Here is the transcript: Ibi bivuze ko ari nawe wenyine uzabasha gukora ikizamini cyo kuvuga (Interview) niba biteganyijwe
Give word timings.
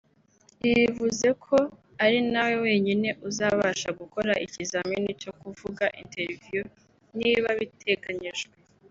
Ibi 0.63 0.73
bivuze 0.83 1.27
ko 1.43 1.57
ari 2.05 2.19
nawe 2.31 2.55
wenyine 2.65 3.07
uzabasha 3.29 3.89
gukora 3.99 4.31
ikizamini 4.45 5.09
cyo 5.21 5.31
kuvuga 5.39 5.83
(Interview) 6.01 6.63
niba 7.19 7.49
biteganyijwe 7.59 8.55